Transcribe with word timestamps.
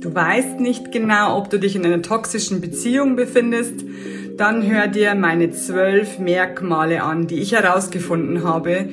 du 0.00 0.14
weißt 0.14 0.60
nicht 0.60 0.92
genau, 0.92 1.36
ob 1.36 1.50
du 1.50 1.58
dich 1.58 1.76
in 1.76 1.84
einer 1.84 2.02
toxischen 2.02 2.60
Beziehung 2.60 3.16
befindest, 3.16 3.84
dann 4.36 4.66
hör 4.66 4.86
dir 4.86 5.14
meine 5.14 5.50
zwölf 5.50 6.18
Merkmale 6.18 7.02
an, 7.02 7.26
die 7.26 7.40
ich 7.40 7.52
herausgefunden 7.52 8.42
habe, 8.42 8.88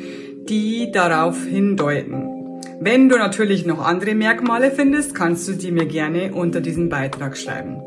die 0.50 0.92
darauf 0.92 1.46
hindeuten. 1.46 2.62
Wenn 2.80 3.10
du 3.10 3.18
natürlich 3.18 3.66
noch 3.66 3.84
andere 3.84 4.14
Merkmale 4.14 4.72
findest, 4.72 5.16
kannst 5.16 5.48
du 5.48 5.54
die 5.54 5.72
mir 5.72 5.86
gerne 5.86 6.34
unter 6.34 6.62
diesem 6.62 6.90
Beitrag 6.90 7.38
schreiben. 7.38 7.82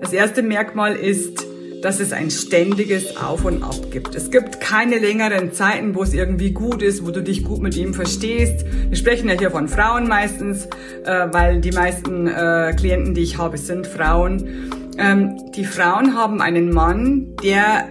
Das 0.00 0.12
erste 0.12 0.42
Merkmal 0.42 0.94
ist, 0.94 1.46
dass 1.82 2.00
es 2.00 2.12
ein 2.12 2.30
ständiges 2.30 3.16
Auf 3.16 3.44
und 3.44 3.62
Ab 3.62 3.90
gibt. 3.90 4.14
Es 4.14 4.30
gibt 4.30 4.60
keine 4.60 4.98
längeren 4.98 5.52
Zeiten, 5.52 5.94
wo 5.94 6.02
es 6.02 6.14
irgendwie 6.14 6.52
gut 6.52 6.82
ist, 6.82 7.06
wo 7.06 7.10
du 7.10 7.22
dich 7.22 7.44
gut 7.44 7.60
mit 7.60 7.76
ihm 7.76 7.94
verstehst. 7.94 8.64
Wir 8.88 8.96
sprechen 8.96 9.28
ja 9.28 9.38
hier 9.38 9.50
von 9.50 9.68
Frauen 9.68 10.08
meistens, 10.08 10.66
äh, 11.04 11.26
weil 11.30 11.60
die 11.60 11.72
meisten 11.72 12.26
äh, 12.26 12.74
Klienten, 12.76 13.14
die 13.14 13.22
ich 13.22 13.38
habe, 13.38 13.58
sind 13.58 13.86
Frauen. 13.86 14.70
Ähm, 14.98 15.36
die 15.54 15.64
Frauen 15.64 16.14
haben 16.14 16.40
einen 16.40 16.72
Mann, 16.72 17.36
der 17.42 17.88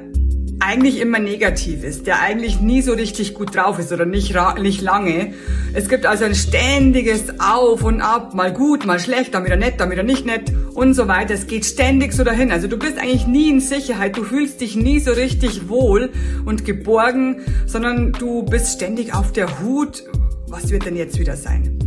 eigentlich 0.66 1.00
immer 1.00 1.20
negativ 1.20 1.84
ist, 1.84 2.08
der 2.08 2.22
eigentlich 2.22 2.60
nie 2.60 2.82
so 2.82 2.94
richtig 2.94 3.34
gut 3.34 3.55
drauf 3.55 3.78
ist 3.78 3.92
oder 3.92 4.05
nicht, 4.05 4.36
nicht 4.60 4.82
lange. 4.82 5.34
Es 5.74 5.90
gibt 5.90 6.05
also 6.05 6.26
ein 6.26 6.36
ständiges 6.36 7.40
Auf 7.40 7.84
und 7.84 8.02
Ab, 8.02 8.34
mal 8.34 8.52
gut, 8.52 8.86
mal 8.86 9.00
schlecht, 9.00 9.34
dann 9.34 9.46
wieder 9.46 9.58
nett, 9.58 9.76
dann 9.80 9.91
wieder 9.91 10.04
nicht 10.04 10.26
nett 10.26 10.52
und 10.74 10.94
so 10.94 11.08
weiter. 11.08 11.34
Es 11.34 11.48
geht 11.48 11.66
ständig 11.66 12.14
so 12.14 12.24
dahin. 12.24 12.52
Also 12.52 12.68
du 12.68 12.78
bist 12.78 12.98
eigentlich 12.98 13.28
nie 13.28 13.50
in 13.50 13.60
Sicherheit, 13.60 14.18
du 14.18 14.24
fühlst 14.24 14.62
dich 14.62 14.76
nie 14.76 15.00
so 15.00 15.12
richtig 15.12 15.70
wohl 15.70 16.12
und 16.46 16.66
geborgen, 16.66 17.41
sondern 17.68 18.12
du 18.13 18.44
bist 18.44 18.74
ständig 18.74 19.13
auf 19.13 19.32
der 19.32 19.60
Hut. 19.60 20.04
Was 20.48 20.70
wird 20.72 20.86
denn 20.86 20.96
jetzt 20.96 21.20
wieder 21.20 21.36
sein? 21.36 21.77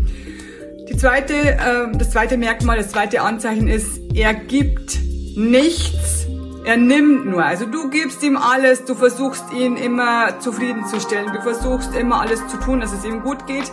Die 0.89 0.97
zweite, 0.97 1.35
äh, 1.35 1.97
das 1.99 2.11
zweite 2.11 2.37
Merkmal, 2.37 2.79
das 2.79 2.89
zweite 2.89 3.21
Anzeichen 3.23 3.69
ist, 3.69 4.01
er 4.15 4.35
gibt 4.35 4.99
nichts 5.37 6.28
er 6.69 6.77
nimmt 6.77 7.25
nur. 7.25 7.43
Also 7.43 7.65
du 7.65 7.89
gibst 7.89 8.23
ihm 8.23 8.37
alles, 8.37 8.85
du 8.85 8.95
versuchst 8.95 9.51
ihn 9.55 9.79
immer 9.79 10.39
zufriedenzustellen, 10.39 11.33
du 11.33 11.41
versuchst 11.41 11.95
immer 11.97 12.21
alles 12.21 12.47
zu 12.49 12.59
tun, 12.59 12.81
dass 12.81 12.93
es 12.93 13.07
ihm 13.07 13.23
gut 13.23 13.47
geht. 13.47 13.73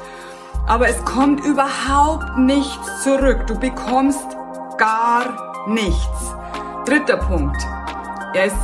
Aber 0.66 0.88
es 0.88 1.04
kommt 1.04 1.44
überhaupt 1.44 2.38
nichts 2.38 3.04
zurück. 3.04 3.48
Du 3.48 3.60
bekommst 3.60 4.26
gar 4.78 5.66
nichts. 5.68 6.34
Dritter 6.86 7.18
Punkt. 7.18 7.58
Er 8.34 8.46
ist 8.46 8.56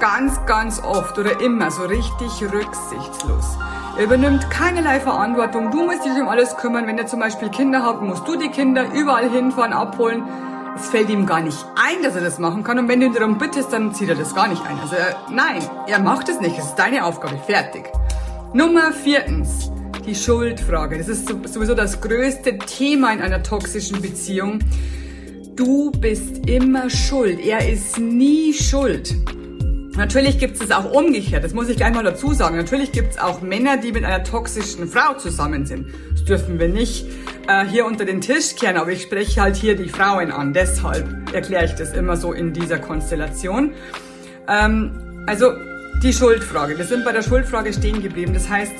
ganz, 0.00 0.46
ganz 0.46 0.82
oft 0.82 1.18
oder 1.18 1.38
immer 1.42 1.70
so 1.70 1.82
richtig 1.82 2.42
rücksichtslos. 2.42 3.58
Er 3.98 4.04
übernimmt 4.04 4.48
keinerlei 4.48 4.98
Verantwortung. 4.98 5.70
Du 5.70 5.82
musst 5.82 6.06
dich 6.06 6.18
um 6.18 6.28
alles 6.28 6.56
kümmern. 6.56 6.86
Wenn 6.86 6.96
er 6.96 7.06
zum 7.06 7.20
Beispiel 7.20 7.50
Kinder 7.50 7.82
hat, 7.82 8.00
musst 8.00 8.26
du 8.26 8.36
die 8.36 8.48
Kinder 8.48 8.86
überall 8.94 9.28
hinfahren, 9.28 9.74
abholen. 9.74 10.22
Es 10.80 10.90
fällt 10.90 11.10
ihm 11.10 11.26
gar 11.26 11.40
nicht 11.40 11.58
ein, 11.74 12.02
dass 12.04 12.14
er 12.14 12.20
das 12.20 12.38
machen 12.38 12.62
kann. 12.62 12.78
Und 12.78 12.88
wenn 12.88 13.00
du 13.00 13.06
ihn 13.06 13.12
darum 13.12 13.36
bittest, 13.36 13.72
dann 13.72 13.92
zieht 13.94 14.08
er 14.08 14.14
das 14.14 14.34
gar 14.34 14.46
nicht 14.46 14.64
ein. 14.64 14.78
Also 14.78 14.94
er, 14.94 15.16
nein, 15.30 15.60
er 15.88 15.98
macht 15.98 16.28
es 16.28 16.40
nicht. 16.40 16.56
Es 16.56 16.66
ist 16.66 16.76
deine 16.76 17.04
Aufgabe. 17.04 17.36
Fertig. 17.46 17.84
Nummer 18.54 18.92
viertens. 18.92 19.70
Die 20.06 20.14
Schuldfrage. 20.14 20.96
Das 20.96 21.08
ist 21.08 21.28
sowieso 21.28 21.74
das 21.74 22.00
größte 22.00 22.58
Thema 22.58 23.12
in 23.12 23.20
einer 23.20 23.42
toxischen 23.42 24.00
Beziehung. 24.00 24.60
Du 25.56 25.90
bist 25.90 26.48
immer 26.48 26.88
schuld. 26.88 27.40
Er 27.40 27.68
ist 27.68 27.98
nie 27.98 28.54
schuld. 28.54 29.14
Natürlich 29.98 30.38
gibt 30.38 30.62
es 30.62 30.70
auch 30.70 30.84
umgekehrt, 30.92 31.42
das 31.42 31.54
muss 31.54 31.68
ich 31.68 31.76
gleich 31.76 31.92
mal 31.92 32.04
dazu 32.04 32.32
sagen. 32.32 32.56
Natürlich 32.56 32.92
gibt 32.92 33.14
es 33.14 33.18
auch 33.18 33.42
Männer, 33.42 33.78
die 33.78 33.90
mit 33.90 34.04
einer 34.04 34.22
toxischen 34.22 34.86
Frau 34.86 35.14
zusammen 35.14 35.66
sind. 35.66 35.88
Das 36.12 36.24
dürfen 36.24 36.60
wir 36.60 36.68
nicht 36.68 37.04
äh, 37.48 37.64
hier 37.66 37.84
unter 37.84 38.04
den 38.04 38.20
Tisch 38.20 38.54
kehren, 38.54 38.76
aber 38.76 38.92
ich 38.92 39.02
spreche 39.02 39.40
halt 39.40 39.56
hier 39.56 39.74
die 39.74 39.88
Frauen 39.88 40.30
an. 40.30 40.52
Deshalb 40.52 41.34
erkläre 41.34 41.64
ich 41.64 41.72
das 41.72 41.94
immer 41.94 42.16
so 42.16 42.32
in 42.32 42.52
dieser 42.52 42.78
Konstellation. 42.78 43.72
Ähm, 44.46 45.24
also 45.26 45.50
die 46.00 46.12
Schuldfrage. 46.12 46.78
Wir 46.78 46.84
sind 46.84 47.04
bei 47.04 47.10
der 47.10 47.22
Schuldfrage 47.22 47.72
stehen 47.72 48.00
geblieben. 48.00 48.34
Das 48.34 48.48
heißt, 48.48 48.74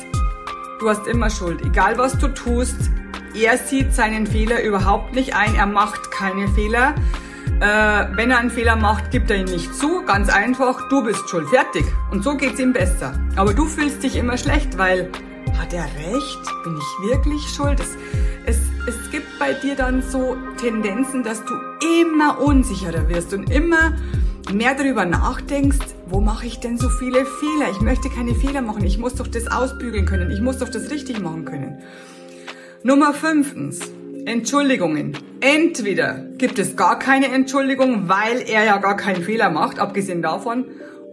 du 0.79 0.89
hast 0.89 1.09
immer 1.09 1.31
Schuld. 1.31 1.63
Egal 1.63 1.99
was 1.99 2.17
du 2.17 2.29
tust, 2.29 2.77
er 3.35 3.59
sieht 3.59 3.93
seinen 3.93 4.25
Fehler 4.25 4.63
überhaupt 4.63 5.17
nicht 5.17 5.35
ein. 5.35 5.57
Er 5.57 5.67
macht 5.67 6.13
keine 6.13 6.47
Fehler. 6.47 6.95
Äh, 7.61 8.07
wenn 8.17 8.31
er 8.31 8.39
einen 8.39 8.51
Fehler 8.51 8.77
macht, 8.77 9.11
gibt 9.11 9.31
er 9.31 9.37
ihn 9.37 9.47
nicht 9.47 9.75
zu. 9.75 10.05
Ganz 10.05 10.29
einfach, 10.29 10.89
du 10.89 11.03
bist 11.03 11.29
schuld. 11.29 11.49
Fertig. 11.49 11.85
Und 12.13 12.23
so 12.23 12.37
geht's 12.37 12.61
ihm 12.61 12.73
besser. 12.73 13.13
Aber 13.35 13.53
du 13.53 13.65
fühlst 13.65 14.03
dich 14.03 14.17
immer 14.17 14.39
schlecht, 14.39 14.79
weil 14.79 15.11
hat 15.59 15.73
er 15.73 15.85
recht? 15.85 16.63
Bin 16.63 16.77
ich 16.77 17.11
wirklich 17.11 17.43
schuld? 17.49 17.81
Es, 17.81 17.97
es, 18.47 18.59
es 18.87 19.11
gibt 19.11 19.27
bei 19.41 19.55
dir 19.55 19.75
dann 19.75 20.03
so 20.03 20.37
Tendenzen, 20.61 21.25
dass 21.25 21.45
du 21.45 21.55
immer 22.03 22.41
unsicherer 22.41 23.09
wirst 23.09 23.35
und 23.35 23.51
immer 23.51 23.97
mehr 24.53 24.75
darüber 24.75 25.05
nachdenkst, 25.05 25.95
wo 26.07 26.21
mache 26.21 26.47
ich 26.47 26.61
denn 26.61 26.79
so 26.79 26.89
viele 26.89 27.27
Fehler? 27.27 27.71
Ich 27.73 27.81
möchte 27.81 28.09
keine 28.09 28.37
Fehler 28.37 28.63
machen. 28.63 28.85
Ich 28.85 28.99
muss 28.99 29.17
doch 29.17 29.27
das 29.27 29.51
ausbügeln 29.51 30.07
können. 30.07 30.31
Ich 30.31 30.41
muss 30.41 30.59
doch 30.59 30.69
das 30.69 30.91
richtig 30.91 31.21
machen 31.21 31.45
können. 31.45 31.83
Nummer 32.85 33.13
fünftens. 33.13 33.81
Entschuldigungen. 34.29 35.17
Entweder 35.41 36.27
gibt 36.37 36.59
es 36.59 36.77
gar 36.77 36.99
keine 36.99 37.33
Entschuldigung, 37.33 38.11
weil 38.11 38.43
er 38.47 38.63
ja 38.65 38.77
gar 38.77 38.95
keinen 38.95 39.23
Fehler 39.23 39.49
macht, 39.49 39.79
abgesehen 39.79 40.21
davon, 40.21 40.67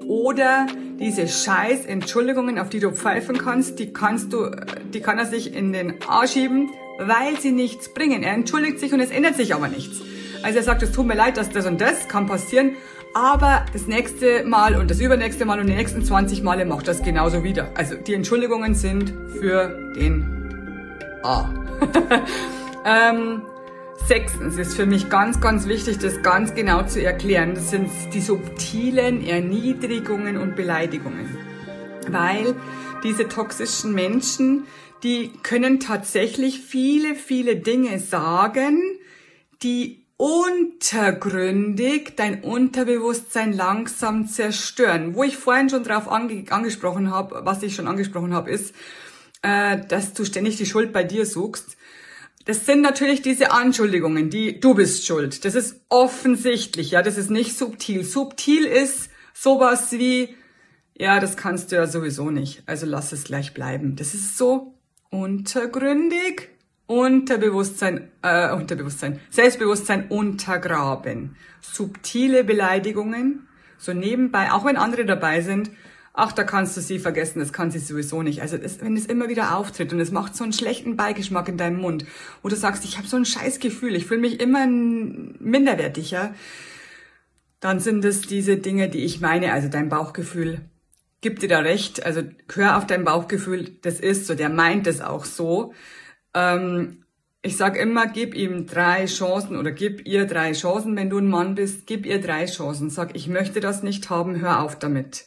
oder 0.06 0.68
diese 1.00 1.26
scheiß 1.26 1.86
Entschuldigungen, 1.86 2.60
auf 2.60 2.68
die 2.68 2.82
du 2.82 2.92
pfeifen 2.92 3.38
kannst, 3.38 3.80
die 3.80 3.94
kannst 3.94 4.34
du, 4.34 4.52
die 4.94 5.00
kann 5.00 5.18
er 5.18 5.26
sich 5.26 5.56
in 5.56 5.72
den 5.72 5.96
Arsch 6.06 6.34
schieben, 6.34 6.72
weil 7.00 7.40
sie 7.40 7.54
nichts 7.54 7.94
bringen. 7.94 8.22
Er 8.22 8.34
entschuldigt 8.34 8.80
sich 8.80 8.92
und 8.92 9.00
es 9.00 9.12
ändert 9.12 9.36
sich 9.36 9.56
aber 9.56 9.70
nichts. 9.70 10.02
Also 10.44 10.58
er 10.58 10.64
sagt, 10.64 10.84
es 10.84 10.92
tut 10.92 11.08
mir 11.08 11.16
leid, 11.16 11.38
dass 11.38 11.50
das 11.50 11.66
und 11.66 11.80
das 11.80 12.10
kann 12.10 12.28
passieren, 12.28 12.72
aber 13.14 13.66
das 13.72 13.88
nächste 13.88 14.44
Mal 14.44 14.76
und 14.76 14.92
das 14.92 15.00
übernächste 15.00 15.46
Mal 15.46 15.62
und 15.62 15.68
die 15.68 15.74
nächsten 15.74 16.04
20 16.04 16.44
Male 16.44 16.66
macht 16.66 16.90
das 16.90 17.02
genauso 17.02 17.46
wieder. 17.46 17.70
Also 17.76 17.96
die 17.96 18.14
Entschuldigungen 18.14 18.76
sind 18.76 19.14
für 19.40 19.94
den 19.96 20.92
A. 21.24 21.50
Ähm, 22.86 23.42
sechstens 24.08 24.58
ist 24.58 24.76
für 24.76 24.86
mich 24.86 25.10
ganz, 25.10 25.42
ganz 25.42 25.68
wichtig, 25.68 25.98
das 25.98 26.22
ganz 26.22 26.54
genau 26.54 26.84
zu 26.84 27.04
erklären. 27.04 27.56
Das 27.56 27.72
sind 27.72 27.90
die 28.14 28.22
subtilen 28.22 29.26
Erniedrigungen 29.26 30.38
und 30.38 30.56
Beleidigungen. 30.56 31.36
Weil 32.08 32.56
diese 33.04 33.28
toxischen 33.28 33.94
Menschen, 33.94 34.68
die 35.02 35.32
können 35.42 35.80
tatsächlich 35.80 36.62
viele, 36.62 37.16
viele 37.16 37.56
Dinge 37.56 37.98
sagen, 38.00 38.80
die 39.64 40.06
untergründig 40.18 42.14
dein 42.16 42.44
Unterbewusstsein 42.44 43.52
langsam 43.52 44.28
zerstören. 44.28 45.16
Wo 45.16 45.24
ich 45.24 45.38
vorhin 45.38 45.70
schon 45.70 45.84
drauf 45.84 46.10
ange 46.10 46.46
angesprochen 46.52 47.12
habe, 47.12 47.42
was 47.44 47.64
ich 47.64 47.76
schon 47.76 47.88
angesprochen 47.88 48.34
habe, 48.34 48.52
ist, 48.52 48.76
äh, 49.42 49.78
dass 49.88 50.14
du 50.14 50.24
ständig 50.24 50.58
die 50.58 50.66
Schuld 50.68 50.94
bei 50.94 51.04
dir 51.04 51.26
suchst. 51.26 51.78
Das 52.46 52.66
sind 52.66 52.82
natürlich 52.82 53.24
diese 53.24 53.52
Anschuldigungen, 53.52 54.30
die 54.30 54.60
du 54.60 54.76
bist 54.76 55.06
schuld. 55.06 55.46
Das 55.46 55.56
ist 55.56 55.82
offensichtlich, 55.90 56.92
ja, 56.92 57.02
das 57.02 57.18
ist 57.18 57.32
nicht 57.32 57.58
subtil. 57.58 58.04
Subtil 58.04 58.66
ist 58.66 59.10
sowas 59.34 59.92
wie, 59.94 60.36
ja, 60.96 61.20
das 61.20 61.38
kannst 61.38 61.72
du 61.72 61.76
ja 61.76 61.88
sowieso 61.88 62.30
nicht, 62.30 62.64
also 62.68 62.86
lass 62.86 63.12
es 63.12 63.24
gleich 63.24 63.54
bleiben. 63.54 63.96
Das 63.96 64.14
ist 64.14 64.38
so 64.38 64.76
untergründig, 65.10 66.50
Unterbewusstsein, 66.88 68.12
äh, 68.22 68.54
Unterbewusstsein, 68.54 69.20
Selbstbewusstsein 69.32 70.08
untergraben. 70.10 71.36
Subtile 71.62 72.44
Beleidigungen, 72.44 73.48
so 73.80 73.92
nebenbei, 73.92 74.52
auch 74.52 74.66
wenn 74.66 74.78
andere 74.78 75.06
dabei 75.06 75.42
sind, 75.42 75.72
ach, 76.16 76.32
da 76.32 76.44
kannst 76.44 76.78
du 76.78 76.82
sie 76.82 77.00
vergessen, 77.00 77.40
das 77.40 77.54
kann 77.54 77.72
sie 77.72 77.80
sowieso 77.80 78.22
nicht. 78.22 78.42
Also 78.42 78.58
das, 78.58 78.82
wenn 78.82 78.96
es 78.96 79.06
immer 79.06 79.30
wieder 79.30 79.58
auftritt 79.58 79.92
und 79.94 80.00
es 80.00 80.12
macht 80.12 80.36
so 80.36 80.44
einen 80.44 80.54
schlechten 80.54 80.96
Beigeschmack 80.96 81.50
in 81.50 81.58
deinem 81.58 81.80
Mund, 81.80 82.06
wo 82.42 82.50
du 82.50 82.56
sagst, 82.56 82.86
ich 82.86 82.98
habe 82.98 83.08
so 83.08 83.18
ein 83.18 83.26
scheiß 83.26 83.60
Gefühl, 83.60 83.96
ich 83.96 84.06
fühle 84.06 84.22
mich 84.22 84.40
immer 84.40 84.66
minderwertiger, 84.68 86.34
dann 87.60 87.80
sind 87.80 88.06
es 88.06 88.22
diese 88.22 88.58
Dinge, 88.58 88.90
die 88.90 89.04
ich 89.04 89.22
meine, 89.22 89.52
also 89.52 89.68
dein 89.68 89.90
Bauchgefühl 89.90 90.62
gibt 91.26 91.42
dir 91.42 91.50
da 91.50 91.60
recht, 91.60 92.06
also 92.06 92.22
hör 92.54 92.78
auf 92.78 92.86
dein 92.86 93.04
Bauchgefühl, 93.04 93.78
das 93.82 94.00
ist 94.00 94.28
so, 94.28 94.36
der 94.36 94.50
meint 94.50 94.86
es 94.86 95.02
auch 95.02 95.26
so. 95.26 95.74
Ähm, 96.36 97.04
ich 97.42 97.58
sag 97.58 97.78
immer, 97.78 98.06
gib 98.06 98.36
ihm 98.36 98.68
drei 98.68 99.06
Chancen 99.06 99.58
oder 99.58 99.72
gib 99.72 100.06
ihr 100.06 100.28
drei 100.28 100.52
Chancen, 100.52 100.96
wenn 100.96 101.10
du 101.10 101.18
ein 101.18 101.28
Mann 101.28 101.56
bist, 101.56 101.88
gib 101.88 102.06
ihr 102.06 102.22
drei 102.22 102.46
Chancen. 102.46 102.92
Sag, 102.92 103.16
ich 103.16 103.28
möchte 103.28 103.60
das 103.60 103.82
nicht 103.82 104.12
haben, 104.12 104.40
hör 104.40 104.62
auf 104.62 104.78
damit. 104.78 105.26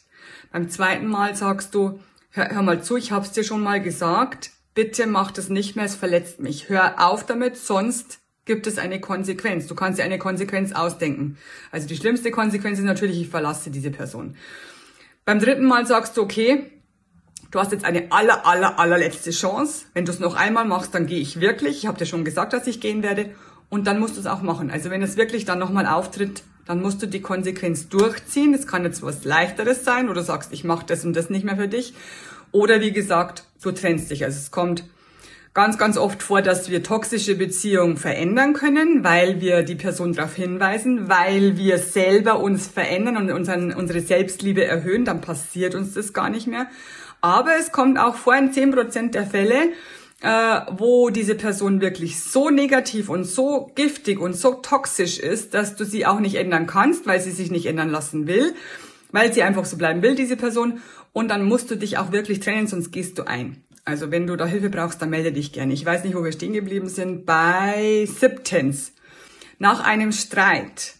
Beim 0.51 0.69
zweiten 0.69 1.07
Mal 1.07 1.35
sagst 1.35 1.75
du, 1.75 1.99
hör, 2.31 2.49
hör 2.49 2.61
mal 2.61 2.83
zu, 2.83 2.97
ich 2.97 3.11
hab's 3.11 3.31
dir 3.31 3.43
schon 3.43 3.61
mal 3.61 3.81
gesagt, 3.81 4.51
bitte 4.73 5.07
mach 5.07 5.31
das 5.31 5.49
nicht 5.49 5.75
mehr, 5.75 5.85
es 5.85 5.95
verletzt 5.95 6.39
mich. 6.39 6.69
Hör 6.69 7.05
auf 7.05 7.25
damit, 7.25 7.57
sonst 7.57 8.19
gibt 8.45 8.65
es 8.65 8.79
eine 8.79 8.99
Konsequenz. 8.99 9.67
Du 9.67 9.75
kannst 9.75 9.99
dir 9.99 10.03
eine 10.03 10.17
Konsequenz 10.17 10.71
ausdenken. 10.71 11.37
Also 11.71 11.87
die 11.87 11.95
schlimmste 11.95 12.31
Konsequenz 12.31 12.79
ist 12.79 12.85
natürlich, 12.85 13.21
ich 13.21 13.29
verlasse 13.29 13.69
diese 13.69 13.91
Person. 13.91 14.35
Beim 15.23 15.39
dritten 15.39 15.65
Mal 15.65 15.85
sagst 15.85 16.17
du, 16.17 16.23
okay, 16.23 16.71
du 17.51 17.59
hast 17.59 17.71
jetzt 17.71 17.85
eine 17.85 18.11
aller, 18.11 18.47
aller, 18.47 18.79
allerletzte 18.79 19.29
Chance. 19.29 19.85
Wenn 19.93 20.05
du 20.05 20.11
es 20.11 20.19
noch 20.19 20.35
einmal 20.35 20.65
machst, 20.65 20.95
dann 20.95 21.05
gehe 21.05 21.19
ich 21.19 21.39
wirklich. 21.39 21.77
Ich 21.77 21.87
habe 21.87 21.99
dir 21.99 22.07
schon 22.07 22.25
gesagt, 22.25 22.53
dass 22.53 22.65
ich 22.65 22.81
gehen 22.81 23.03
werde. 23.03 23.35
und 23.69 23.85
dann 23.85 23.99
musst 23.99 24.15
du 24.15 24.19
es 24.19 24.25
auch 24.25 24.41
machen. 24.41 24.71
Also 24.71 24.89
wenn 24.89 25.03
es 25.03 25.15
wirklich 25.15 25.45
dann 25.45 25.59
nochmal 25.59 25.85
auftritt, 25.85 26.41
dann 26.69 26.83
musst 26.83 27.01
du 27.01 27.07
die 27.07 27.23
Konsequenz 27.23 27.89
durchziehen. 27.89 28.53
Es 28.53 28.67
kann 28.67 28.83
jetzt 28.83 29.01
was 29.01 29.23
leichteres 29.23 29.83
sein 29.83 30.07
oder 30.07 30.21
sagst, 30.21 30.53
ich 30.53 30.63
mache 30.63 30.85
das 30.85 31.03
und 31.03 31.15
das 31.15 31.31
nicht 31.31 31.43
mehr 31.43 31.55
für 31.55 31.67
dich. 31.67 31.95
Oder 32.51 32.79
wie 32.79 32.91
gesagt, 32.91 33.43
du 33.63 33.71
trennst 33.71 34.11
dich. 34.11 34.23
Also 34.23 34.37
es 34.37 34.51
kommt 34.51 34.83
ganz, 35.55 35.79
ganz 35.79 35.97
oft 35.97 36.21
vor, 36.21 36.43
dass 36.43 36.69
wir 36.69 36.83
toxische 36.83 37.33
Beziehungen 37.33 37.97
verändern 37.97 38.53
können, 38.53 39.03
weil 39.03 39.41
wir 39.41 39.63
die 39.63 39.73
Person 39.73 40.13
darauf 40.13 40.35
hinweisen, 40.35 41.09
weil 41.09 41.57
wir 41.57 41.79
selber 41.79 42.39
uns 42.39 42.67
verändern 42.67 43.17
und 43.17 43.31
unseren, 43.31 43.73
unsere 43.73 44.01
Selbstliebe 44.01 44.63
erhöhen, 44.63 45.05
dann 45.05 45.21
passiert 45.21 45.73
uns 45.73 45.95
das 45.95 46.13
gar 46.13 46.29
nicht 46.29 46.45
mehr. 46.45 46.67
Aber 47.19 47.55
es 47.59 47.71
kommt 47.71 47.97
auch 47.97 48.13
vor 48.13 48.35
in 48.35 48.51
10% 48.51 49.09
der 49.09 49.25
Fälle, 49.25 49.71
äh, 50.21 50.61
wo 50.71 51.09
diese 51.09 51.35
Person 51.35 51.81
wirklich 51.81 52.19
so 52.19 52.49
negativ 52.49 53.09
und 53.09 53.23
so 53.23 53.71
giftig 53.75 54.19
und 54.19 54.33
so 54.33 54.55
toxisch 54.55 55.19
ist, 55.19 55.53
dass 55.53 55.75
du 55.75 55.85
sie 55.85 56.05
auch 56.05 56.19
nicht 56.19 56.35
ändern 56.35 56.67
kannst, 56.67 57.07
weil 57.07 57.21
sie 57.21 57.31
sich 57.31 57.51
nicht 57.51 57.65
ändern 57.65 57.89
lassen 57.89 58.27
will, 58.27 58.53
weil 59.11 59.33
sie 59.33 59.43
einfach 59.43 59.65
so 59.65 59.77
bleiben 59.77 60.01
will, 60.01 60.15
diese 60.15 60.35
Person. 60.35 60.81
Und 61.13 61.29
dann 61.29 61.43
musst 61.43 61.71
du 61.71 61.75
dich 61.75 61.97
auch 61.97 62.11
wirklich 62.11 62.39
trennen, 62.41 62.67
sonst 62.67 62.91
gehst 62.91 63.17
du 63.17 63.23
ein. 63.23 63.63
Also 63.85 64.11
wenn 64.11 64.27
du 64.27 64.35
da 64.35 64.45
Hilfe 64.45 64.69
brauchst, 64.69 65.01
dann 65.01 65.09
melde 65.09 65.31
dich 65.31 65.51
gerne. 65.51 65.73
Ich 65.73 65.85
weiß 65.85 66.03
nicht, 66.03 66.15
wo 66.15 66.23
wir 66.23 66.31
stehen 66.31 66.53
geblieben 66.53 66.89
sind. 66.89 67.25
Bei 67.25 68.05
siebtens. 68.05 68.93
Nach 69.57 69.83
einem 69.83 70.11
Streit 70.11 70.95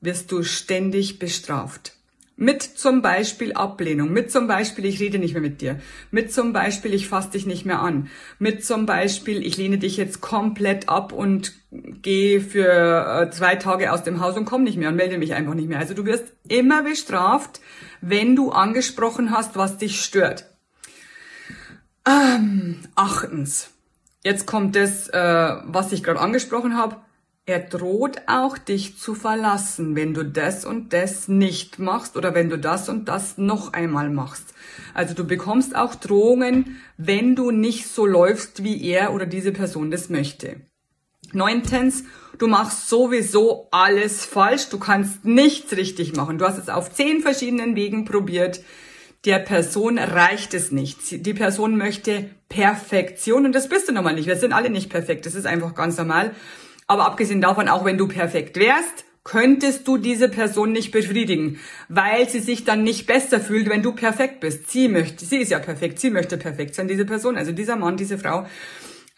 wirst 0.00 0.30
du 0.30 0.42
ständig 0.42 1.18
bestraft. 1.18 1.97
Mit 2.40 2.62
zum 2.62 3.02
Beispiel 3.02 3.52
Ablehnung, 3.52 4.12
mit 4.12 4.30
zum 4.30 4.46
Beispiel 4.46 4.84
ich 4.84 5.00
rede 5.00 5.18
nicht 5.18 5.32
mehr 5.32 5.42
mit 5.42 5.60
dir, 5.60 5.80
mit 6.12 6.32
zum 6.32 6.52
Beispiel 6.52 6.94
ich 6.94 7.08
fasse 7.08 7.30
dich 7.30 7.46
nicht 7.46 7.66
mehr 7.66 7.80
an, 7.80 8.10
mit 8.38 8.64
zum 8.64 8.86
Beispiel 8.86 9.44
ich 9.44 9.56
lehne 9.56 9.78
dich 9.78 9.96
jetzt 9.96 10.20
komplett 10.20 10.88
ab 10.88 11.12
und 11.12 11.52
gehe 11.72 12.40
für 12.40 13.22
äh, 13.26 13.30
zwei 13.32 13.56
Tage 13.56 13.92
aus 13.92 14.04
dem 14.04 14.20
Haus 14.20 14.36
und 14.36 14.44
komme 14.44 14.62
nicht 14.62 14.76
mehr 14.78 14.90
und 14.90 14.94
melde 14.94 15.18
mich 15.18 15.34
einfach 15.34 15.54
nicht 15.54 15.68
mehr. 15.68 15.80
Also 15.80 15.94
du 15.94 16.06
wirst 16.06 16.26
immer 16.46 16.84
bestraft, 16.84 17.60
wenn 18.02 18.36
du 18.36 18.52
angesprochen 18.52 19.32
hast, 19.32 19.56
was 19.56 19.78
dich 19.78 20.00
stört. 20.00 20.46
Ähm, 22.06 22.82
achtens, 22.94 23.70
jetzt 24.22 24.46
kommt 24.46 24.76
das, 24.76 25.08
äh, 25.08 25.56
was 25.64 25.90
ich 25.90 26.04
gerade 26.04 26.20
angesprochen 26.20 26.76
habe. 26.76 26.98
Er 27.48 27.60
droht 27.60 28.20
auch 28.26 28.58
dich 28.58 28.98
zu 28.98 29.14
verlassen, 29.14 29.96
wenn 29.96 30.12
du 30.12 30.22
das 30.22 30.66
und 30.66 30.92
das 30.92 31.28
nicht 31.28 31.78
machst 31.78 32.14
oder 32.18 32.34
wenn 32.34 32.50
du 32.50 32.58
das 32.58 32.90
und 32.90 33.08
das 33.08 33.38
noch 33.38 33.72
einmal 33.72 34.10
machst. 34.10 34.52
Also 34.92 35.14
du 35.14 35.24
bekommst 35.24 35.74
auch 35.74 35.94
Drohungen, 35.94 36.76
wenn 36.98 37.36
du 37.36 37.50
nicht 37.50 37.86
so 37.86 38.04
läufst, 38.04 38.64
wie 38.64 38.84
er 38.84 39.14
oder 39.14 39.24
diese 39.24 39.52
Person 39.52 39.90
das 39.90 40.10
möchte. 40.10 40.56
Neuntens, 41.32 42.04
du 42.36 42.48
machst 42.48 42.90
sowieso 42.90 43.68
alles 43.70 44.26
falsch, 44.26 44.68
du 44.68 44.78
kannst 44.78 45.24
nichts 45.24 45.74
richtig 45.74 46.14
machen. 46.14 46.36
Du 46.36 46.46
hast 46.46 46.58
es 46.58 46.68
auf 46.68 46.92
zehn 46.92 47.22
verschiedenen 47.22 47.76
Wegen 47.76 48.04
probiert 48.04 48.60
der 49.24 49.40
Person 49.40 49.98
reicht 49.98 50.54
es 50.54 50.70
nicht. 50.70 51.26
Die 51.26 51.34
Person 51.34 51.76
möchte 51.76 52.30
Perfektion 52.48 53.46
und 53.46 53.52
das 53.52 53.68
bist 53.68 53.88
du 53.88 53.92
normal 53.92 54.14
nicht. 54.14 54.28
Wir 54.28 54.36
sind 54.36 54.52
alle 54.52 54.70
nicht 54.70 54.90
perfekt. 54.90 55.26
Das 55.26 55.34
ist 55.34 55.46
einfach 55.46 55.74
ganz 55.74 55.98
normal. 55.98 56.34
Aber 56.88 57.06
abgesehen 57.06 57.40
davon, 57.40 57.68
auch 57.68 57.84
wenn 57.84 57.98
du 57.98 58.08
perfekt 58.08 58.58
wärst, 58.58 59.04
könntest 59.22 59.86
du 59.86 59.98
diese 59.98 60.30
Person 60.30 60.72
nicht 60.72 60.90
befriedigen, 60.90 61.60
weil 61.88 62.28
sie 62.28 62.40
sich 62.40 62.64
dann 62.64 62.82
nicht 62.82 63.06
besser 63.06 63.40
fühlt, 63.40 63.68
wenn 63.68 63.82
du 63.82 63.92
perfekt 63.92 64.40
bist. 64.40 64.70
Sie 64.70 64.88
möchte, 64.88 65.24
sie 65.26 65.36
ist 65.36 65.50
ja 65.50 65.58
perfekt, 65.58 66.00
sie 66.00 66.08
möchte 66.08 66.38
perfekt 66.38 66.74
sein, 66.74 66.88
diese 66.88 67.04
Person, 67.04 67.36
also 67.36 67.52
dieser 67.52 67.76
Mann, 67.76 67.98
diese 67.98 68.16
Frau. 68.16 68.46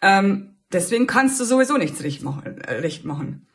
Ähm, 0.01 0.55
deswegen 0.71 1.07
kannst 1.07 1.39
du 1.39 1.45
sowieso 1.45 1.77
nichts 1.77 2.03
recht 2.03 2.23
machen. 2.23 2.59
Äh, 2.61 2.73
recht 2.73 3.05
machen. 3.05 3.47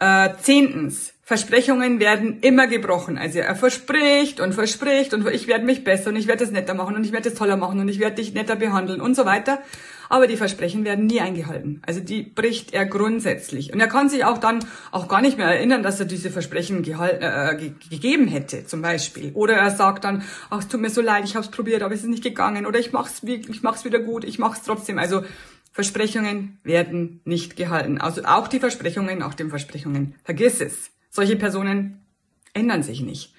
Äh, 0.00 0.30
zehntens, 0.40 1.12
Versprechungen 1.22 2.00
werden 2.00 2.40
immer 2.40 2.66
gebrochen. 2.66 3.16
Also 3.16 3.38
er 3.38 3.54
verspricht 3.54 4.40
und 4.40 4.52
verspricht 4.52 5.14
und 5.14 5.28
ich 5.28 5.46
werde 5.46 5.64
mich 5.64 5.84
besser 5.84 6.10
und 6.10 6.16
ich 6.16 6.26
werde 6.26 6.42
es 6.42 6.50
netter 6.50 6.74
machen 6.74 6.96
und 6.96 7.04
ich 7.04 7.12
werde 7.12 7.28
es 7.28 7.36
toller 7.36 7.56
machen 7.56 7.78
und 7.78 7.88
ich 7.88 8.00
werde 8.00 8.16
dich 8.16 8.34
netter 8.34 8.56
behandeln 8.56 9.00
und 9.00 9.14
so 9.14 9.26
weiter. 9.26 9.60
Aber 10.10 10.26
die 10.26 10.36
Versprechen 10.36 10.84
werden 10.84 11.06
nie 11.06 11.20
eingehalten. 11.20 11.80
Also 11.86 12.00
die 12.00 12.22
bricht 12.22 12.74
er 12.74 12.84
grundsätzlich. 12.84 13.72
Und 13.72 13.78
er 13.78 13.86
kann 13.86 14.08
sich 14.08 14.24
auch 14.24 14.38
dann 14.38 14.58
auch 14.90 15.06
gar 15.06 15.22
nicht 15.22 15.38
mehr 15.38 15.46
erinnern, 15.46 15.84
dass 15.84 16.00
er 16.00 16.06
diese 16.06 16.30
Versprechen 16.30 16.84
äh, 16.84 17.56
ge 17.56 17.72
gegeben 17.88 18.26
hätte, 18.26 18.66
zum 18.66 18.82
Beispiel. 18.82 19.30
Oder 19.34 19.54
er 19.54 19.70
sagt 19.70 20.02
dann, 20.02 20.24
ach, 20.50 20.58
es 20.58 20.68
tut 20.68 20.80
mir 20.80 20.90
so 20.90 21.00
leid, 21.00 21.24
ich 21.24 21.36
habe 21.36 21.46
es 21.46 21.50
probiert, 21.52 21.82
aber 21.82 21.94
es 21.94 22.00
ist 22.00 22.08
nicht 22.08 22.24
gegangen. 22.24 22.66
Oder 22.66 22.80
ich 22.80 22.92
mach's, 22.92 23.22
ich 23.22 23.62
mach's 23.62 23.84
wieder 23.84 24.00
gut, 24.00 24.24
ich 24.24 24.40
mach's 24.40 24.62
trotzdem. 24.62 24.98
Also 24.98 25.22
Versprechungen 25.70 26.58
werden 26.64 27.20
nicht 27.24 27.54
gehalten. 27.54 27.98
Also 27.98 28.24
auch 28.24 28.48
die 28.48 28.58
Versprechungen 28.58 29.16
nach 29.18 29.34
den 29.34 29.48
Versprechungen. 29.48 30.16
Vergiss 30.24 30.60
es. 30.60 30.90
Solche 31.08 31.36
Personen 31.36 32.04
ändern 32.52 32.82
sich 32.82 33.00
nicht. 33.00 33.32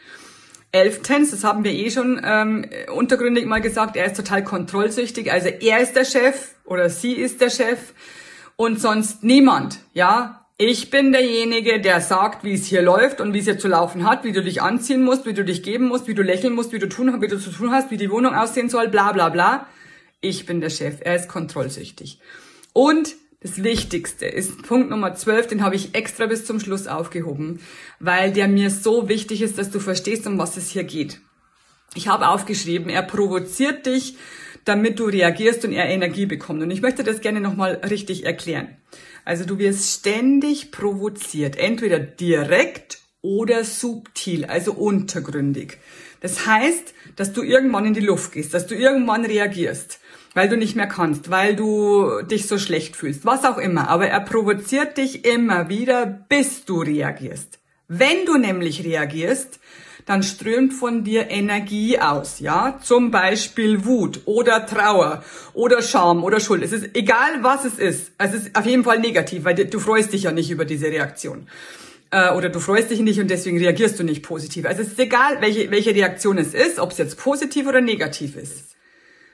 Elftens, 0.71 1.31
das 1.31 1.43
haben 1.43 1.63
wir 1.63 1.71
eh 1.71 1.91
schon 1.91 2.21
ähm, 2.23 2.65
untergründig 2.95 3.45
mal 3.45 3.59
gesagt, 3.59 3.97
er 3.97 4.05
ist 4.05 4.15
total 4.15 4.43
kontrollsüchtig. 4.43 5.31
Also 5.31 5.49
er 5.49 5.79
ist 5.79 5.95
der 5.95 6.05
Chef 6.05 6.55
oder 6.63 6.89
sie 6.89 7.13
ist 7.13 7.41
der 7.41 7.49
Chef 7.49 7.93
und 8.55 8.79
sonst 8.79 9.23
niemand. 9.23 9.79
Ja, 9.93 10.45
ich 10.57 10.89
bin 10.89 11.11
derjenige, 11.11 11.81
der 11.81 11.99
sagt, 11.99 12.43
wie 12.43 12.53
es 12.53 12.67
hier 12.67 12.81
läuft 12.81 13.19
und 13.19 13.33
wie 13.33 13.39
es 13.39 13.45
hier 13.45 13.57
zu 13.57 13.67
laufen 13.67 14.07
hat, 14.07 14.23
wie 14.23 14.31
du 14.31 14.43
dich 14.43 14.61
anziehen 14.61 15.03
musst, 15.03 15.25
wie 15.25 15.33
du 15.33 15.43
dich 15.43 15.63
geben 15.63 15.87
musst, 15.87 16.07
wie 16.07 16.13
du 16.13 16.21
lächeln 16.21 16.53
musst, 16.53 16.71
wie 16.71 16.79
du 16.79 16.87
tun, 16.87 17.21
wie 17.21 17.27
du 17.27 17.39
zu 17.39 17.51
tun 17.51 17.71
hast, 17.71 17.91
wie 17.91 17.97
die 17.97 18.11
Wohnung 18.11 18.33
aussehen 18.33 18.69
soll, 18.69 18.87
bla 18.87 19.11
bla 19.11 19.29
bla. 19.29 19.67
Ich 20.21 20.45
bin 20.45 20.61
der 20.61 20.69
Chef. 20.69 20.99
Er 21.01 21.15
ist 21.15 21.27
kontrollsüchtig. 21.27 22.19
Und 22.73 23.15
das 23.41 23.63
Wichtigste 23.63 24.27
ist 24.27 24.61
Punkt 24.61 24.91
Nummer 24.91 25.15
12, 25.15 25.47
den 25.47 25.63
habe 25.63 25.75
ich 25.75 25.95
extra 25.95 26.27
bis 26.27 26.45
zum 26.45 26.59
Schluss 26.59 26.85
aufgehoben, 26.85 27.59
weil 27.99 28.31
der 28.31 28.47
mir 28.47 28.69
so 28.69 29.09
wichtig 29.09 29.41
ist, 29.41 29.57
dass 29.57 29.71
du 29.71 29.79
verstehst, 29.79 30.27
um 30.27 30.37
was 30.37 30.57
es 30.57 30.69
hier 30.69 30.83
geht. 30.83 31.19
Ich 31.95 32.07
habe 32.07 32.29
aufgeschrieben, 32.29 32.89
er 32.89 33.01
provoziert 33.01 33.87
dich, 33.87 34.15
damit 34.63 34.99
du 34.99 35.05
reagierst 35.05 35.65
und 35.65 35.73
er 35.73 35.89
Energie 35.89 36.27
bekommt. 36.27 36.61
Und 36.61 36.69
ich 36.69 36.83
möchte 36.83 37.03
das 37.03 37.21
gerne 37.21 37.41
nochmal 37.41 37.81
richtig 37.89 38.25
erklären. 38.25 38.77
Also 39.25 39.43
du 39.43 39.57
wirst 39.57 39.99
ständig 39.99 40.71
provoziert, 40.71 41.57
entweder 41.57 41.99
direkt 41.99 42.99
oder 43.23 43.63
subtil, 43.63 44.45
also 44.45 44.73
untergründig. 44.73 45.79
Das 46.21 46.45
heißt, 46.45 46.93
dass 47.15 47.33
du 47.33 47.41
irgendwann 47.41 47.87
in 47.87 47.95
die 47.95 48.01
Luft 48.01 48.33
gehst, 48.33 48.53
dass 48.53 48.67
du 48.67 48.75
irgendwann 48.75 49.25
reagierst 49.25 49.99
weil 50.33 50.49
du 50.49 50.57
nicht 50.57 50.75
mehr 50.75 50.87
kannst, 50.87 51.29
weil 51.29 51.55
du 51.55 52.21
dich 52.23 52.47
so 52.47 52.57
schlecht 52.57 52.95
fühlst, 52.95 53.25
was 53.25 53.43
auch 53.45 53.57
immer. 53.57 53.89
Aber 53.89 54.07
er 54.07 54.21
provoziert 54.21 54.97
dich 54.97 55.25
immer 55.25 55.69
wieder, 55.69 56.05
bis 56.05 56.65
du 56.65 56.81
reagierst. 56.81 57.59
Wenn 57.87 58.25
du 58.25 58.37
nämlich 58.37 58.85
reagierst, 58.85 59.59
dann 60.05 60.23
strömt 60.23 60.73
von 60.73 61.03
dir 61.03 61.29
Energie 61.29 61.99
aus, 61.99 62.39
ja? 62.39 62.79
Zum 62.81 63.11
Beispiel 63.11 63.85
Wut 63.85 64.21
oder 64.25 64.65
Trauer 64.65 65.23
oder 65.53 65.81
Scham 65.81 66.23
oder 66.23 66.39
Schuld. 66.39 66.63
Es 66.63 66.71
ist 66.71 66.95
egal, 66.95 67.43
was 67.43 67.65
es 67.65 67.77
ist. 67.77 68.11
Es 68.17 68.33
ist 68.33 68.55
auf 68.57 68.65
jeden 68.65 68.83
Fall 68.83 68.99
negativ, 68.99 69.43
weil 69.43 69.55
du 69.55 69.79
freust 69.79 70.13
dich 70.13 70.23
ja 70.23 70.31
nicht 70.31 70.49
über 70.49 70.65
diese 70.65 70.87
Reaktion. 70.87 71.47
Äh, 72.09 72.33
oder 72.33 72.49
du 72.49 72.59
freust 72.59 72.89
dich 72.89 72.99
nicht 73.01 73.19
und 73.19 73.29
deswegen 73.29 73.57
reagierst 73.57 73.99
du 73.99 74.03
nicht 74.03 74.23
positiv. 74.23 74.65
Also 74.65 74.81
es 74.81 74.89
ist 74.89 74.99
egal, 74.99 75.39
welche, 75.41 75.69
welche 75.69 75.93
Reaktion 75.93 76.37
es 76.37 76.53
ist, 76.53 76.79
ob 76.79 76.91
es 76.91 76.97
jetzt 76.97 77.17
positiv 77.17 77.67
oder 77.67 77.81
negativ 77.81 78.35
ist. 78.35 78.70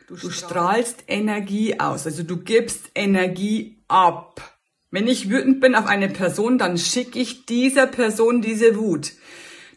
Du, 0.07 0.15
strahlst 0.29 1.03
Energie 1.09 1.81
aus, 1.81 2.05
also 2.05 2.23
du 2.23 2.37
gibst 2.37 2.91
Energie 2.95 3.75
ab. 3.89 4.57
Wenn 4.89 5.05
ich 5.05 5.29
wütend 5.29 5.59
bin 5.59 5.75
auf 5.75 5.85
eine 5.85 6.07
Person, 6.07 6.57
dann 6.57 6.77
schicke 6.77 7.19
ich 7.19 7.45
dieser 7.45 7.87
Person 7.87 8.41
diese 8.41 8.77
Wut. 8.77 9.11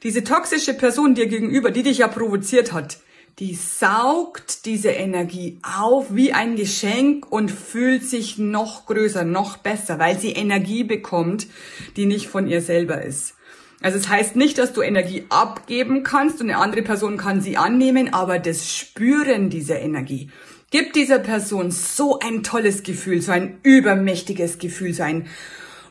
Diese 0.05 0.23
toxische 0.23 0.73
Person 0.73 1.17
dir 1.17 1.27
gegenüber, 1.27 1.73
die 1.73 1.83
dich 1.83 1.99
ja 1.99 2.07
provoziert 2.07 2.73
hat, 2.73 2.99
die 3.41 3.57
saugt 3.57 4.67
diese 4.67 4.91
Energie 4.91 5.59
auf 5.65 6.15
wie 6.15 6.33
ein 6.33 6.55
Geschenk 6.55 7.27
und 7.33 7.51
fühlt 7.51 8.05
sich 8.05 8.39
noch 8.39 8.87
größer, 8.87 9.25
noch 9.25 9.57
besser, 9.57 9.99
weil 9.99 10.17
sie 10.17 10.31
Energie 10.31 10.85
bekommt, 10.85 11.49
die 11.97 12.07
nicht 12.07 12.29
von 12.29 12.47
ihr 12.47 12.63
selber 12.63 13.03
ist. 13.03 13.35
Also 13.81 13.99
es 13.99 14.09
heißt 14.09 14.37
nicht, 14.37 14.59
dass 14.59 14.73
du 14.73 14.83
Energie 14.83 15.25
abgeben 15.31 16.03
kannst 16.03 16.41
und 16.41 16.51
eine 16.51 16.59
andere 16.59 16.83
Person 16.83 17.17
kann 17.17 17.41
sie 17.41 17.57
annehmen, 17.57 18.13
aber 18.13 18.39
das 18.39 18.75
Spüren 18.75 19.49
dieser 19.49 19.81
Energie 19.81 20.31
gibt 20.71 20.97
dieser 20.97 21.19
Person 21.19 21.71
so 21.71 22.19
ein 22.21 22.43
tolles 22.43 22.83
Gefühl, 22.83 23.21
so 23.21 23.33
ein 23.33 23.59
übermächtiges 23.63 24.59
Gefühl, 24.59 24.95
so 24.95 25.03
ein 25.03 25.27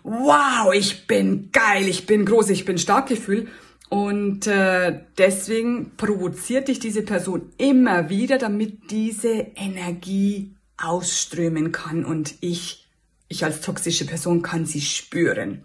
Wow, 0.03 0.73
ich 0.73 1.07
bin 1.07 1.49
geil, 1.51 1.87
ich 1.87 2.05
bin 2.05 2.25
groß, 2.25 2.49
ich 2.49 2.63
bin 2.65 2.77
stark 2.77 3.07
Gefühl. 3.07 3.49
Und 3.89 4.47
äh, 4.47 5.01
deswegen 5.17 5.91
provoziert 5.97 6.67
dich 6.67 6.79
diese 6.79 7.01
Person 7.01 7.51
immer 7.57 8.09
wieder, 8.09 8.37
damit 8.37 8.91
diese 8.91 9.47
Energie 9.55 10.53
ausströmen 10.77 11.71
kann 11.71 12.05
und 12.05 12.35
ich, 12.39 12.87
ich 13.27 13.43
als 13.43 13.61
toxische 13.61 14.05
Person 14.05 14.41
kann 14.41 14.65
sie 14.65 14.81
spüren. 14.81 15.63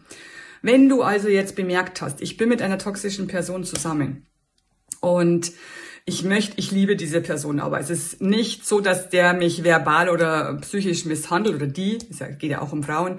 Wenn 0.65 0.89
du 0.89 1.03
also 1.03 1.29
jetzt 1.29 1.57
bemerkt 1.57 2.01
hast, 2.01 2.23
ich 2.23 2.39
bin 2.39 2.49
mit 2.49 2.63
einer 2.63 2.79
toxischen 2.79 3.27
Person 3.27 3.65
zusammen 3.65 4.25
und 5.03 5.53
ich 6.07 6.25
möchte, 6.25 6.55
ich 6.57 6.71
liebe 6.71 6.97
diese 6.97 7.21
Person, 7.21 7.61
aber 7.61 7.81
es 7.81 7.91
ist 7.91 8.23
nicht 8.23 8.65
so, 8.65 8.81
dass 8.81 9.11
der 9.11 9.35
mich 9.35 9.63
verbal 9.63 10.09
oder 10.09 10.55
psychisch 10.63 11.05
misshandelt 11.05 11.57
oder 11.57 11.67
die, 11.67 11.99
es 12.09 12.19
geht 12.39 12.51
ja 12.51 12.63
auch 12.63 12.73
um 12.73 12.83
Frauen, 12.83 13.19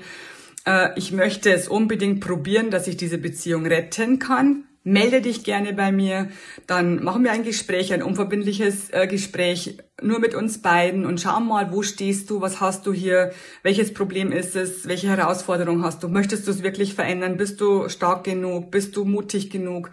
äh, 0.65 0.89
ich 0.95 1.11
möchte 1.11 1.53
es 1.53 1.67
unbedingt 1.67 2.19
probieren, 2.19 2.71
dass 2.71 2.87
ich 2.87 2.97
diese 2.97 3.19
Beziehung 3.19 3.67
retten 3.67 4.17
kann, 4.17 4.63
melde 4.85 5.19
dich 5.19 5.43
gerne 5.43 5.73
bei 5.73 5.91
mir, 5.91 6.29
dann 6.67 7.03
machen 7.03 7.23
wir 7.23 7.31
ein 7.31 7.43
Gespräch, 7.43 7.91
ein 7.91 8.03
unverbindliches 8.03 8.91
äh, 8.91 9.07
Gespräch 9.07 9.79
nur 10.01 10.19
mit 10.19 10.35
uns 10.35 10.61
beiden 10.61 11.05
und 11.05 11.19
schau 11.19 11.39
mal, 11.39 11.71
wo 11.71 11.81
stehst 11.81 12.29
du, 12.29 12.39
was 12.39 12.61
hast 12.61 12.85
du 12.85 12.93
hier, 12.93 13.31
welches 13.63 13.93
Problem 13.93 14.31
ist 14.31 14.55
es, 14.55 14.87
welche 14.87 15.07
Herausforderung 15.07 15.83
hast 15.83 16.03
du, 16.03 16.07
möchtest 16.07 16.47
du 16.47 16.51
es 16.51 16.61
wirklich 16.61 16.93
verändern, 16.93 17.35
bist 17.35 17.59
du 17.61 17.89
stark 17.89 18.23
genug, 18.23 18.69
bist 18.69 18.95
du 18.95 19.05
mutig 19.05 19.49
genug, 19.49 19.89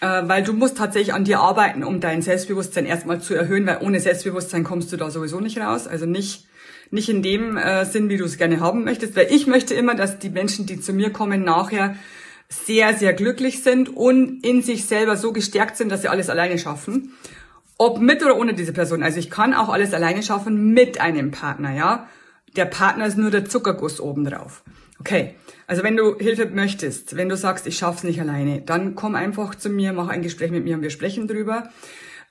äh, 0.00 0.22
weil 0.24 0.44
du 0.44 0.52
musst 0.52 0.78
tatsächlich 0.78 1.14
an 1.14 1.24
dir 1.24 1.40
arbeiten, 1.40 1.82
um 1.82 1.98
dein 1.98 2.22
Selbstbewusstsein 2.22 2.86
erstmal 2.86 3.20
zu 3.20 3.34
erhöhen, 3.34 3.66
weil 3.66 3.78
ohne 3.80 3.98
Selbstbewusstsein 3.98 4.62
kommst 4.62 4.92
du 4.92 4.96
da 4.96 5.10
sowieso 5.10 5.40
nicht 5.40 5.58
raus, 5.58 5.88
also 5.88 6.06
nicht 6.06 6.46
nicht 6.92 7.08
in 7.08 7.22
dem 7.22 7.56
äh, 7.56 7.86
Sinn, 7.86 8.10
wie 8.10 8.18
du 8.18 8.26
es 8.26 8.36
gerne 8.36 8.60
haben 8.60 8.84
möchtest, 8.84 9.16
weil 9.16 9.28
ich 9.30 9.46
möchte 9.46 9.72
immer, 9.72 9.94
dass 9.94 10.18
die 10.18 10.28
Menschen, 10.28 10.66
die 10.66 10.78
zu 10.78 10.92
mir 10.92 11.10
kommen, 11.10 11.42
nachher 11.42 11.96
sehr, 12.52 12.94
sehr 12.94 13.12
glücklich 13.12 13.62
sind 13.62 13.88
und 13.88 14.44
in 14.44 14.62
sich 14.62 14.84
selber 14.84 15.16
so 15.16 15.32
gestärkt 15.32 15.76
sind, 15.76 15.90
dass 15.90 16.02
sie 16.02 16.08
alles 16.08 16.28
alleine 16.28 16.58
schaffen. 16.58 17.14
Ob 17.78 18.00
mit 18.00 18.22
oder 18.22 18.36
ohne 18.36 18.54
diese 18.54 18.72
Person. 18.72 19.02
Also 19.02 19.18
ich 19.18 19.30
kann 19.30 19.54
auch 19.54 19.68
alles 19.68 19.94
alleine 19.94 20.22
schaffen 20.22 20.72
mit 20.72 21.00
einem 21.00 21.30
Partner, 21.30 21.74
ja. 21.74 22.08
Der 22.54 22.66
Partner 22.66 23.06
ist 23.06 23.16
nur 23.16 23.30
der 23.30 23.46
Zuckerguss 23.46 24.00
obendrauf. 24.00 24.62
Okay, 25.00 25.34
also 25.66 25.82
wenn 25.82 25.96
du 25.96 26.16
Hilfe 26.18 26.46
möchtest, 26.46 27.16
wenn 27.16 27.28
du 27.28 27.36
sagst, 27.36 27.66
ich 27.66 27.76
schaff's 27.78 28.04
nicht 28.04 28.20
alleine, 28.20 28.60
dann 28.60 28.94
komm 28.94 29.14
einfach 29.14 29.54
zu 29.54 29.70
mir, 29.70 29.92
mach 29.92 30.08
ein 30.08 30.22
Gespräch 30.22 30.50
mit 30.50 30.64
mir 30.64 30.76
und 30.76 30.82
wir 30.82 30.90
sprechen 30.90 31.26
drüber. 31.26 31.70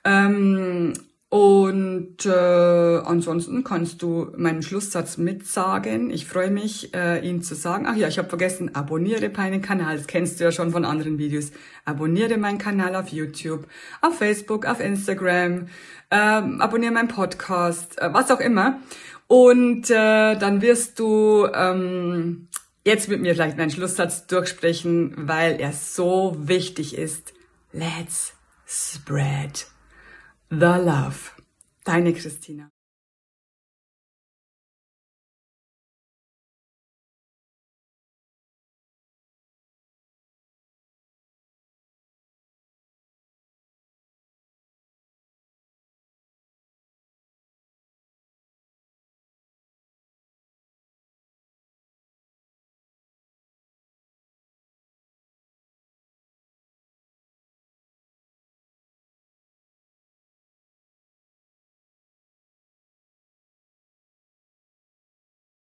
Ähm, 0.04 0.94
und 1.32 2.26
äh, 2.26 2.30
ansonsten 2.30 3.64
kannst 3.64 4.02
du 4.02 4.30
meinen 4.36 4.60
Schlusssatz 4.60 5.16
mitsagen. 5.16 6.10
Ich 6.10 6.26
freue 6.26 6.50
mich, 6.50 6.92
äh, 6.92 7.26
ihn 7.26 7.40
zu 7.40 7.54
sagen. 7.54 7.86
Ach 7.88 7.96
ja, 7.96 8.06
ich 8.06 8.18
habe 8.18 8.28
vergessen, 8.28 8.74
abonniere 8.74 9.30
meinen 9.30 9.62
Kanal. 9.62 9.96
Das 9.96 10.06
kennst 10.06 10.38
du 10.38 10.44
ja 10.44 10.52
schon 10.52 10.72
von 10.72 10.84
anderen 10.84 11.16
Videos. 11.16 11.52
Abonniere 11.86 12.36
meinen 12.36 12.58
Kanal 12.58 12.94
auf 12.94 13.08
YouTube, 13.08 13.66
auf 14.02 14.18
Facebook, 14.18 14.66
auf 14.66 14.78
Instagram. 14.78 15.68
Ähm, 16.10 16.60
abonniere 16.60 16.92
meinen 16.92 17.08
Podcast, 17.08 17.98
äh, 17.98 18.12
was 18.12 18.30
auch 18.30 18.40
immer. 18.40 18.80
Und 19.26 19.88
äh, 19.88 20.36
dann 20.36 20.60
wirst 20.60 20.98
du 20.98 21.48
ähm, 21.54 22.48
jetzt 22.84 23.08
mit 23.08 23.22
mir 23.22 23.32
vielleicht 23.32 23.56
meinen 23.56 23.70
Schlusssatz 23.70 24.26
durchsprechen, 24.26 25.14
weil 25.16 25.58
er 25.58 25.72
so 25.72 26.36
wichtig 26.38 26.94
ist. 26.98 27.32
Let's 27.72 28.34
spread 28.66 29.71
The 30.52 30.76
Love. 30.76 31.34
Deine 31.82 32.12
Christina. 32.12 32.71